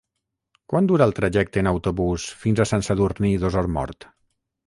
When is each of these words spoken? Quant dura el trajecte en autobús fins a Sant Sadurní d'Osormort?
Quant 0.71 0.87
dura 0.91 1.07
el 1.09 1.13
trajecte 1.19 1.61
en 1.63 1.69
autobús 1.73 2.25
fins 2.45 2.63
a 2.65 2.69
Sant 2.71 2.87
Sadurní 2.87 3.35
d'Osormort? 3.43 4.09